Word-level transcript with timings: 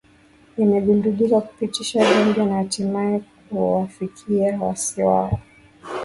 yamegundulika 0.57 1.41
kupitishwa 1.41 2.03
gambia 2.03 2.45
na 2.45 2.55
hatimaye 2.55 3.21
kuwafikia 3.49 4.59
waasi 4.61 5.01
hao 5.01 5.39